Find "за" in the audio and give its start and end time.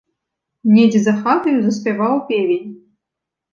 1.07-1.13